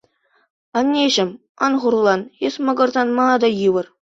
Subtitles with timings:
[0.81, 1.29] Аннеҫӗм,
[1.69, 3.87] ан хурлан, эсӗ макӑрсан мана та йывӑр.